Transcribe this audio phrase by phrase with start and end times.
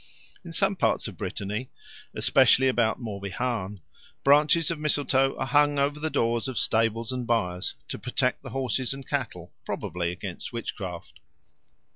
[0.43, 1.69] In some parts of Brittany,
[2.15, 3.81] especially about Morbihan,
[4.23, 8.49] branches of mistletoe are hung over the doors of stables and byres to protect the
[8.49, 11.19] horses and cattle, probably against witchcraft.